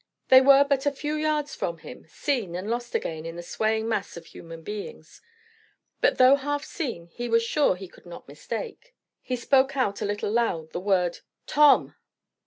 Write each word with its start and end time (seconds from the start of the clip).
They 0.29 0.41
were 0.41 0.63
but 0.63 0.87
a 0.87 0.91
few 0.91 1.13
yards 1.13 1.53
from 1.53 1.77
him, 1.77 2.07
seen 2.09 2.55
and 2.55 2.67
lost 2.71 2.95
again 2.95 3.23
in 3.23 3.35
the 3.35 3.43
swaying 3.43 3.87
mass 3.87 4.17
of 4.17 4.25
human 4.25 4.63
beings; 4.63 5.21
but 6.01 6.17
though 6.17 6.37
half 6.37 6.65
seen 6.65 7.05
he 7.05 7.29
was 7.29 7.43
sure 7.43 7.75
he 7.75 7.87
could 7.87 8.07
not 8.07 8.27
mistake. 8.27 8.95
He 9.21 9.35
spoke 9.35 9.77
out 9.77 10.01
a 10.01 10.05
little 10.05 10.31
loud 10.31 10.71
the 10.71 10.79
word 10.79 11.19
"Tom!" 11.45 11.93